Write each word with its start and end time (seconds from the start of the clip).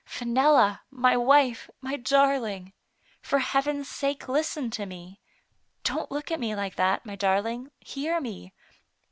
"Fenella, 0.17 0.81
my 0.89 1.15
wife, 1.15 1.69
my 1.79 1.95
darling! 1.95 2.73
For 3.21 3.37
Heaven's 3.37 3.87
sake, 3.87 4.27
listen 4.27 4.71
to 4.71 4.87
me. 4.87 5.19
Don't 5.83 6.09
look 6.09 6.31
at 6.31 6.39
me 6.39 6.55
like 6.55 6.73
that, 6.75 7.05
my 7.05 7.15
darling, 7.15 7.69
hear 7.81 8.19
me. 8.19 8.51